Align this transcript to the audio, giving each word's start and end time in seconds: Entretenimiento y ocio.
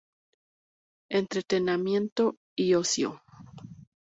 Entretenimiento 1.11 2.33
y 2.57 2.73
ocio. 2.73 3.21